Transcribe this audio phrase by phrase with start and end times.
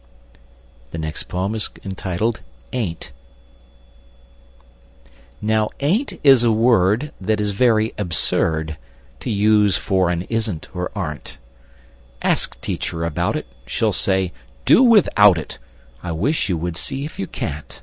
[0.93, 2.03] [Illustration: "Ain't"]
[2.73, 3.11] "AIN'T"
[5.39, 8.77] Now "ain't" is a word That is very absurd
[9.19, 11.37] To use for an "isn't" or "aren't."
[12.23, 14.33] Ask Teacher about it: She'll say,
[14.65, 15.59] "Do without it!"
[16.01, 17.79] I wish you would see if you can't!